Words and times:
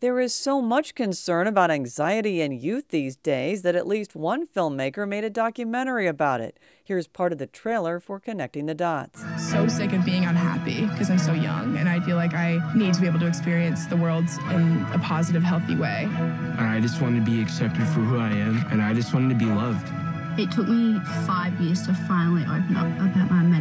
There 0.00 0.20
is 0.20 0.34
so 0.34 0.60
much 0.60 0.94
concern 0.94 1.46
about 1.46 1.70
anxiety 1.70 2.42
in 2.42 2.52
youth 2.52 2.88
these 2.90 3.16
days 3.16 3.62
that 3.62 3.74
at 3.74 3.86
least 3.86 4.14
one 4.14 4.46
filmmaker 4.46 5.08
made 5.08 5.24
a 5.24 5.30
documentary 5.30 6.06
about 6.06 6.42
it. 6.42 6.58
Here's 6.84 7.06
part 7.06 7.32
of 7.32 7.38
the 7.38 7.46
trailer 7.46 7.98
for 7.98 8.20
Connecting 8.20 8.66
the 8.66 8.74
Dots. 8.74 9.24
So 9.50 9.66
sick 9.68 9.94
of 9.94 10.04
being 10.04 10.26
unhappy 10.26 10.84
because 10.84 11.08
I'm 11.08 11.18
so 11.18 11.32
young, 11.32 11.78
and 11.78 11.88
I 11.88 12.00
feel 12.00 12.16
like 12.16 12.34
I 12.34 12.60
need 12.76 12.92
to 12.92 13.00
be 13.00 13.06
able 13.06 13.20
to 13.20 13.26
experience 13.26 13.86
the 13.86 13.96
world 13.96 14.26
in 14.50 14.84
a 14.92 14.98
positive, 14.98 15.42
healthy 15.42 15.76
way. 15.76 16.06
I 16.58 16.78
just 16.82 17.00
wanted 17.00 17.24
to 17.24 17.30
be 17.30 17.40
accepted 17.40 17.86
for 17.88 18.00
who 18.00 18.18
I 18.18 18.28
am, 18.28 18.66
and 18.70 18.82
I 18.82 18.92
just 18.92 19.14
wanted 19.14 19.30
to 19.30 19.46
be 19.46 19.50
loved. 19.50 19.90
It 20.38 20.52
took 20.52 20.68
me 20.68 21.00
five 21.26 21.58
years 21.58 21.86
to 21.86 21.94
finally 21.94 22.42
open 22.42 22.76
up 22.76 23.00
about 23.00 23.30
my 23.46 23.55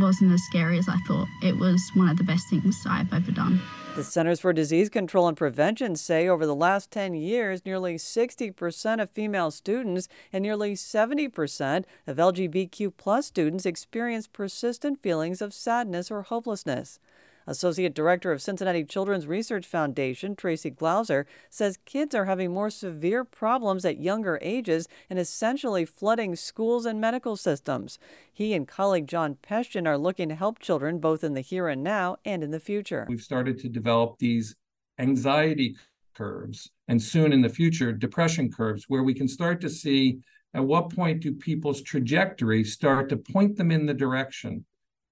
wasn't 0.00 0.32
as 0.32 0.42
scary 0.44 0.78
as 0.78 0.88
I 0.88 0.96
thought. 1.06 1.28
It 1.42 1.56
was 1.56 1.80
one 1.94 2.08
of 2.08 2.16
the 2.16 2.24
best 2.24 2.48
things 2.48 2.84
I've 2.86 3.12
ever 3.12 3.30
done. 3.30 3.60
The 3.96 4.02
Centers 4.02 4.40
for 4.40 4.52
Disease 4.52 4.88
Control 4.88 5.28
and 5.28 5.36
Prevention 5.36 5.94
say 5.94 6.26
over 6.26 6.46
the 6.46 6.54
last 6.54 6.90
10 6.90 7.14
years, 7.14 7.64
nearly 7.64 7.94
60% 7.94 9.00
of 9.00 9.10
female 9.10 9.52
students 9.52 10.08
and 10.32 10.42
nearly 10.42 10.74
70% 10.74 11.84
of 12.08 12.16
LGBTQ 12.16 12.92
plus 12.96 13.26
students 13.26 13.64
experience 13.64 14.26
persistent 14.26 15.00
feelings 15.00 15.40
of 15.40 15.54
sadness 15.54 16.10
or 16.10 16.22
hopelessness. 16.22 16.98
Associate 17.46 17.94
Director 17.94 18.32
of 18.32 18.42
Cincinnati 18.42 18.84
Children's 18.84 19.26
Research 19.26 19.66
Foundation, 19.66 20.34
Tracy 20.34 20.70
Glauser, 20.70 21.26
says 21.50 21.78
kids 21.84 22.14
are 22.14 22.24
having 22.24 22.52
more 22.52 22.70
severe 22.70 23.24
problems 23.24 23.84
at 23.84 24.00
younger 24.00 24.38
ages 24.42 24.88
and 25.10 25.18
essentially 25.18 25.84
flooding 25.84 26.36
schools 26.36 26.86
and 26.86 27.00
medical 27.00 27.36
systems. 27.36 27.98
He 28.32 28.54
and 28.54 28.66
colleague 28.66 29.06
John 29.06 29.36
Pestian 29.42 29.86
are 29.86 29.98
looking 29.98 30.28
to 30.28 30.34
help 30.34 30.58
children 30.58 30.98
both 30.98 31.22
in 31.22 31.34
the 31.34 31.40
here 31.40 31.68
and 31.68 31.82
now 31.82 32.16
and 32.24 32.42
in 32.42 32.50
the 32.50 32.60
future. 32.60 33.06
We've 33.08 33.20
started 33.20 33.58
to 33.60 33.68
develop 33.68 34.18
these 34.18 34.56
anxiety 34.98 35.76
curves 36.14 36.70
and 36.88 37.02
soon 37.02 37.32
in 37.32 37.42
the 37.42 37.48
future 37.48 37.92
depression 37.92 38.50
curves 38.50 38.84
where 38.88 39.02
we 39.02 39.14
can 39.14 39.28
start 39.28 39.60
to 39.60 39.68
see 39.68 40.20
at 40.54 40.64
what 40.64 40.94
point 40.94 41.20
do 41.20 41.32
people's 41.32 41.82
trajectory 41.82 42.62
start 42.62 43.08
to 43.08 43.16
point 43.16 43.56
them 43.56 43.70
in 43.70 43.86
the 43.86 43.94
direction 43.94 44.64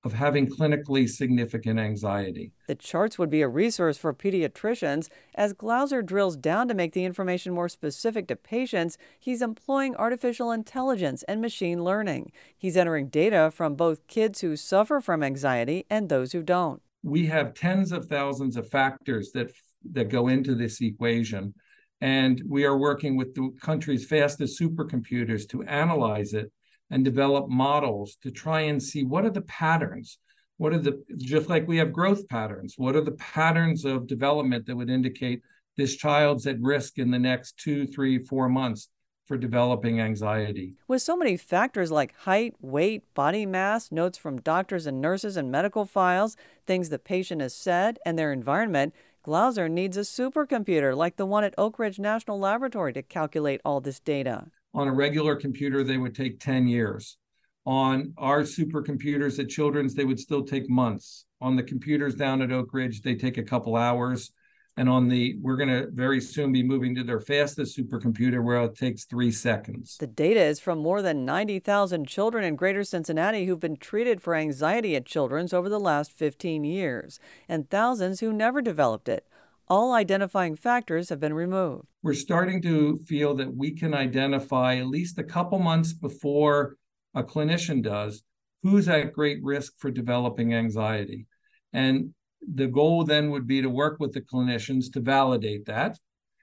of 0.04 0.14
having 0.14 0.48
clinically 0.48 1.08
significant 1.08 1.78
anxiety. 1.78 2.50
The 2.66 2.74
charts 2.74 3.18
would 3.18 3.30
be 3.30 3.42
a 3.42 3.48
resource 3.48 3.96
for 3.96 4.12
pediatricians. 4.12 5.08
As 5.34 5.52
Glauser 5.52 6.02
drills 6.02 6.36
down 6.36 6.68
to 6.68 6.74
make 6.74 6.92
the 6.92 7.04
information 7.04 7.54
more 7.54 7.68
specific 7.68 8.26
to 8.28 8.36
patients, 8.36 8.98
he's 9.18 9.42
employing 9.42 9.94
artificial 9.96 10.50
intelligence 10.50 11.22
and 11.24 11.40
machine 11.40 11.84
learning. 11.84 12.32
He's 12.56 12.76
entering 12.76 13.08
data 13.08 13.50
from 13.52 13.76
both 13.76 14.06
kids 14.08 14.40
who 14.40 14.56
suffer 14.56 15.00
from 15.00 15.22
anxiety 15.22 15.86
and 15.88 16.08
those 16.08 16.32
who 16.32 16.42
don't. 16.42 16.82
We 17.04 17.26
have 17.26 17.54
tens 17.54 17.92
of 17.92 18.06
thousands 18.06 18.56
of 18.56 18.68
factors 18.68 19.30
that 19.32 19.52
that 19.92 20.08
go 20.08 20.28
into 20.28 20.54
this 20.54 20.80
equation 20.80 21.54
and 22.00 22.42
we 22.48 22.64
are 22.64 22.76
working 22.76 23.16
with 23.16 23.34
the 23.34 23.50
country's 23.60 24.06
fastest 24.06 24.60
supercomputers 24.60 25.48
to 25.48 25.62
analyze 25.64 26.34
it 26.34 26.52
and 26.92 27.04
develop 27.04 27.48
models 27.48 28.16
to 28.22 28.30
try 28.30 28.60
and 28.60 28.80
see 28.80 29.02
what 29.02 29.24
are 29.24 29.30
the 29.30 29.42
patterns 29.42 30.18
what 30.58 30.72
are 30.72 30.78
the 30.78 31.02
just 31.16 31.48
like 31.48 31.66
we 31.66 31.78
have 31.78 31.92
growth 31.92 32.28
patterns 32.28 32.74
what 32.76 32.94
are 32.94 33.00
the 33.00 33.12
patterns 33.12 33.84
of 33.84 34.06
development 34.06 34.66
that 34.66 34.76
would 34.76 34.90
indicate 34.90 35.42
this 35.76 35.96
child's 35.96 36.46
at 36.46 36.60
risk 36.60 36.98
in 36.98 37.10
the 37.10 37.18
next 37.18 37.58
two 37.58 37.86
three 37.86 38.18
four 38.18 38.48
months 38.48 38.88
for 39.24 39.36
developing 39.38 40.00
anxiety. 40.00 40.74
With 40.88 41.00
so 41.00 41.16
many 41.16 41.36
factors 41.36 41.90
like 41.90 42.14
height, 42.18 42.54
weight, 42.60 43.02
body 43.14 43.46
mass, 43.46 43.90
notes 43.90 44.18
from 44.18 44.40
doctors 44.40 44.86
and 44.86 45.00
nurses 45.00 45.36
and 45.36 45.50
medical 45.50 45.86
files, 45.86 46.36
things 46.66 46.88
the 46.88 46.98
patient 46.98 47.40
has 47.40 47.54
said, 47.54 47.98
and 48.04 48.18
their 48.18 48.32
environment, 48.32 48.94
Glauser 49.22 49.68
needs 49.70 49.96
a 49.96 50.00
supercomputer 50.00 50.94
like 50.96 51.16
the 51.16 51.24
one 51.24 51.44
at 51.44 51.54
Oak 51.56 51.78
Ridge 51.78 51.98
National 51.98 52.38
Laboratory 52.38 52.92
to 52.92 53.02
calculate 53.02 53.60
all 53.64 53.80
this 53.80 54.00
data. 54.00 54.48
On 54.74 54.88
a 54.88 54.92
regular 54.92 55.36
computer, 55.36 55.84
they 55.84 55.98
would 55.98 56.14
take 56.14 56.40
10 56.40 56.66
years. 56.66 57.18
On 57.64 58.12
our 58.16 58.40
supercomputers 58.40 59.38
at 59.38 59.48
Children's, 59.48 59.94
they 59.94 60.04
would 60.04 60.18
still 60.18 60.44
take 60.44 60.68
months. 60.68 61.26
On 61.40 61.56
the 61.56 61.62
computers 61.62 62.14
down 62.14 62.42
at 62.42 62.50
Oak 62.50 62.70
Ridge, 62.72 63.02
they 63.02 63.14
take 63.14 63.38
a 63.38 63.42
couple 63.42 63.76
hours. 63.76 64.32
And 64.78 64.88
on 64.88 65.08
the, 65.08 65.36
we're 65.42 65.56
going 65.56 65.68
to 65.68 65.90
very 65.90 66.18
soon 66.18 66.50
be 66.50 66.62
moving 66.62 66.94
to 66.94 67.04
their 67.04 67.20
fastest 67.20 67.76
supercomputer 67.76 68.42
where 68.42 68.62
it 68.62 68.74
takes 68.74 69.04
three 69.04 69.30
seconds. 69.30 69.98
The 69.98 70.06
data 70.06 70.40
is 70.40 70.60
from 70.60 70.78
more 70.78 71.02
than 71.02 71.26
90,000 71.26 72.08
children 72.08 72.42
in 72.42 72.56
greater 72.56 72.82
Cincinnati 72.82 73.44
who've 73.44 73.60
been 73.60 73.76
treated 73.76 74.22
for 74.22 74.34
anxiety 74.34 74.96
at 74.96 75.04
Children's 75.04 75.52
over 75.52 75.68
the 75.68 75.78
last 75.78 76.10
15 76.10 76.64
years, 76.64 77.20
and 77.50 77.68
thousands 77.68 78.20
who 78.20 78.32
never 78.32 78.62
developed 78.62 79.10
it 79.10 79.26
all 79.72 79.94
identifying 79.94 80.54
factors 80.54 81.08
have 81.08 81.18
been 81.18 81.32
removed. 81.32 81.86
We're 82.02 82.12
starting 82.12 82.60
to 82.60 82.98
feel 83.06 83.34
that 83.36 83.56
we 83.56 83.70
can 83.70 83.94
identify 83.94 84.76
at 84.76 84.86
least 84.86 85.18
a 85.18 85.24
couple 85.24 85.58
months 85.60 85.94
before 85.94 86.76
a 87.14 87.22
clinician 87.22 87.82
does 87.82 88.22
who's 88.62 88.86
at 88.86 89.14
great 89.14 89.42
risk 89.42 89.72
for 89.78 89.90
developing 89.90 90.52
anxiety. 90.52 91.26
And 91.72 92.12
the 92.46 92.66
goal 92.66 93.04
then 93.04 93.30
would 93.30 93.46
be 93.46 93.62
to 93.62 93.70
work 93.70 93.96
with 93.98 94.12
the 94.12 94.20
clinicians 94.20 94.92
to 94.92 95.00
validate 95.00 95.64
that 95.64 95.98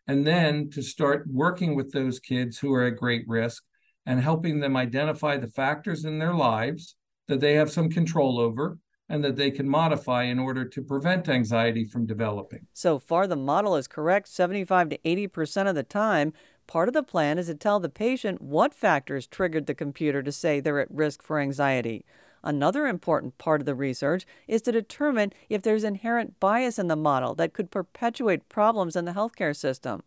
and 0.08 0.26
then 0.26 0.72
to 0.72 0.82
start 0.82 1.28
working 1.32 1.76
with 1.76 1.92
those 1.92 2.20
kids 2.20 2.58
who 2.58 2.74
are 2.74 2.88
at 2.88 2.96
great 2.96 3.26
risk 3.28 3.62
and 4.08 4.20
helping 4.20 4.60
them 4.60 4.76
identify 4.76 5.38
the 5.38 5.54
factors 5.62 6.04
in 6.04 6.18
their 6.18 6.34
lives 6.34 6.96
that 7.28 7.42
they 7.42 7.54
have 7.54 7.70
some 7.70 7.92
control 7.92 8.40
over 8.40 8.80
and 9.10 9.24
that 9.24 9.36
they 9.36 9.50
can 9.50 9.68
modify 9.68 10.24
in 10.24 10.40
order 10.40 10.64
to 10.64 10.82
prevent 10.82 11.28
anxiety 11.28 11.84
from 11.84 12.06
developing. 12.06 12.68
So 12.74 13.00
far, 13.00 13.26
the 13.26 13.36
model 13.36 13.76
is 13.76 13.88
correct 13.88 14.28
75 14.28 14.90
to 14.90 14.98
80% 15.00 15.68
of 15.68 15.76
the 15.76 15.84
time. 15.84 16.32
Part 16.68 16.88
of 16.88 16.94
the 16.94 17.04
plan 17.04 17.40
is 17.40 17.48
to 17.48 17.56
tell 17.56 17.80
the 17.80 17.90
patient 17.90 18.42
what 18.42 18.74
factors 18.74 19.26
triggered 19.26 19.66
the 19.66 19.74
computer 19.74 20.22
to 20.22 20.32
say 20.32 20.60
they're 20.60 20.80
at 20.80 20.92
risk 20.92 21.24
for 21.24 21.40
anxiety. 21.40 22.06
Another 22.44 22.88
important 22.88 23.38
part 23.38 23.60
of 23.60 23.66
the 23.66 23.76
research 23.76 24.26
is 24.48 24.62
to 24.62 24.72
determine 24.72 25.34
if 25.50 25.62
there's 25.62 25.84
inherent 25.84 26.40
bias 26.40 26.80
in 26.80 26.88
the 26.88 26.96
model 26.96 27.36
that 27.36 27.54
could 27.54 27.72
perpetuate 27.72 28.48
problems 28.48 28.96
in 28.96 29.06
the 29.06 29.12
healthcare 29.14 29.56
system. 29.56 30.04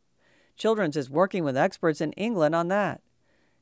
Children's 0.56 0.96
is 0.96 1.10
working 1.10 1.44
with 1.44 1.56
experts 1.56 2.00
in 2.00 2.12
England 2.12 2.54
on 2.54 2.68
that. 2.68 3.00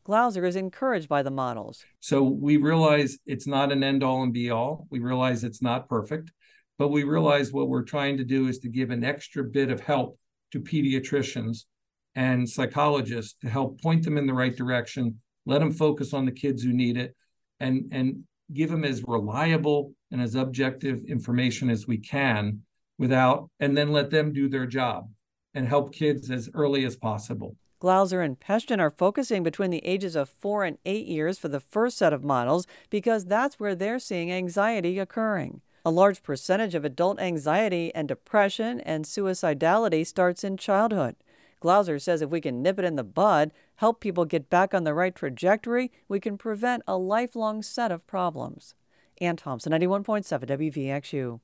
Glauser 0.05 0.45
is 0.45 0.57
encouraged 0.57 1.09
by 1.09 1.23
the 1.23 1.31
models. 1.31 1.85
So 2.01 2.23
we 2.23 2.57
realize 2.57 3.19
it's 3.27 3.47
not 3.47 3.71
an 3.71 3.85
end 3.85 4.03
all 4.03 4.23
and 4.23 4.33
be 4.33 4.51
all. 4.51 4.87
We 4.91 4.99
realize 4.99 5.45
it's 5.45 5.63
not 5.63 5.89
perfect, 5.89 6.33
but 6.79 6.89
we 6.89 7.05
realize 7.05 7.53
what 7.53 7.69
we're 7.69 7.83
trying 7.83 8.17
to 8.17 8.25
do 8.25 8.49
is 8.49 8.59
to 8.61 8.69
give 8.69 8.91
an 8.91 9.05
extra 9.05 9.45
bit 9.45 9.71
of 9.71 9.81
help 9.81 10.19
to 10.53 10.61
pediatricians 10.61 11.65
and 12.15 12.49
psychologists 12.49 13.37
to 13.41 13.49
help 13.49 13.81
point 13.81 14.05
them 14.05 14.19
in 14.19 14.27
the 14.27 14.35
right 14.35 14.57
direction, 14.57 15.21
let 15.47 15.59
them 15.59 15.73
focus 15.73 16.13
on 16.13 16.25
the 16.25 16.33
kids 16.33 16.63
who 16.63 16.73
need 16.73 16.97
it, 16.97 17.15
and, 17.61 17.91
and 17.93 18.25
give 18.53 18.71
them 18.71 18.85
as 18.85 19.05
reliable 19.07 19.93
and 20.11 20.21
as 20.21 20.35
objective 20.35 21.05
information 21.05 21.71
as 21.71 21.87
we 21.87 21.99
can 21.99 22.63
without, 22.99 23.49
and 23.61 23.77
then 23.77 23.93
let 23.93 24.11
them 24.11 24.33
do 24.33 24.49
their 24.49 24.67
job 24.67 25.09
and 25.55 25.67
help 25.67 25.93
kids 25.93 26.31
as 26.31 26.49
early 26.55 26.85
as 26.85 26.97
possible. 26.97 27.57
Glauser 27.81 28.21
and 28.21 28.39
Pestian 28.39 28.79
are 28.79 28.91
focusing 28.91 29.43
between 29.43 29.71
the 29.71 29.85
ages 29.87 30.15
of 30.15 30.29
four 30.29 30.65
and 30.65 30.77
eight 30.85 31.07
years 31.07 31.39
for 31.39 31.49
the 31.49 31.61
first 31.61 31.97
set 31.97 32.13
of 32.13 32.23
models 32.23 32.67
because 32.91 33.25
that's 33.25 33.59
where 33.59 33.75
they're 33.75 33.99
seeing 33.99 34.31
anxiety 34.31 34.99
occurring. 34.99 35.63
A 35.87 35.91
large 35.91 36.23
percentage 36.23 36.75
of 36.75 36.85
adult 36.85 37.19
anxiety 37.19 37.91
and 37.95 38.07
depression 38.07 38.81
and 38.81 39.07
suicidality 39.07 40.07
starts 40.07 40.45
in 40.45 40.59
childhood. 40.59 41.17
Glauser 41.59 41.99
says 41.99 42.21
if 42.21 42.29
we 42.29 42.43
can 42.43 42.63
nip 42.63 42.79
it 42.79 42.85
in 42.85 42.97
the 42.97 43.05
bud, 43.05 43.51
help 43.77 43.99
people 43.99 44.27
get 44.27 44.51
back 44.51 44.75
on 44.75 44.85
the 44.85 44.93
right 44.93 45.15
trajectory, 45.15 45.91
we 46.07 46.21
can 46.21 46.37
prevent 46.37 46.83
a 46.87 46.99
lifelong 46.99 47.63
set 47.63 47.91
of 47.91 48.07
problems. 48.07 48.75
Ann 49.23 49.37
Thompson, 49.37 49.73
91.7 49.73 50.25
WVXU. 50.45 51.41